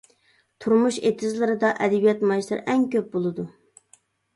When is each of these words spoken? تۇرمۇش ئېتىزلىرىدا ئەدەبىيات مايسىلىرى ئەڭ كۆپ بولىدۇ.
تۇرمۇش 0.65 0.97
ئېتىزلىرىدا 1.03 1.73
ئەدەبىيات 1.75 2.27
مايسىلىرى 2.33 2.67
ئەڭ 2.77 2.91
كۆپ 2.97 3.17
بولىدۇ. 3.17 3.51